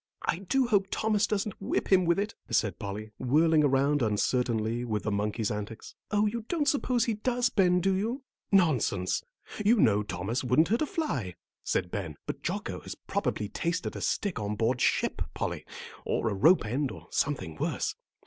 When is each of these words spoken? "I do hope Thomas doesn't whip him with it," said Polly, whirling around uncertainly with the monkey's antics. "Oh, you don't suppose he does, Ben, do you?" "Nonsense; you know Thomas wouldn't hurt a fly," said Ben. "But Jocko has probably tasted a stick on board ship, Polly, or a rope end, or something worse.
"I 0.23 0.39
do 0.39 0.65
hope 0.65 0.87
Thomas 0.89 1.27
doesn't 1.27 1.61
whip 1.61 1.91
him 1.91 2.05
with 2.05 2.17
it," 2.17 2.33
said 2.49 2.79
Polly, 2.79 3.11
whirling 3.19 3.63
around 3.63 4.01
uncertainly 4.01 4.83
with 4.83 5.03
the 5.03 5.11
monkey's 5.11 5.51
antics. 5.51 5.93
"Oh, 6.09 6.25
you 6.25 6.43
don't 6.47 6.67
suppose 6.67 7.05
he 7.05 7.13
does, 7.13 7.51
Ben, 7.51 7.79
do 7.81 7.93
you?" 7.93 8.23
"Nonsense; 8.51 9.21
you 9.63 9.75
know 9.75 10.01
Thomas 10.01 10.43
wouldn't 10.43 10.69
hurt 10.69 10.81
a 10.81 10.87
fly," 10.87 11.35
said 11.63 11.91
Ben. 11.91 12.17
"But 12.25 12.41
Jocko 12.41 12.79
has 12.79 12.95
probably 12.95 13.47
tasted 13.47 13.95
a 13.95 14.01
stick 14.01 14.39
on 14.39 14.55
board 14.55 14.81
ship, 14.81 15.21
Polly, 15.35 15.65
or 16.03 16.29
a 16.31 16.33
rope 16.33 16.65
end, 16.65 16.89
or 16.91 17.05
something 17.11 17.57
worse. 17.57 17.93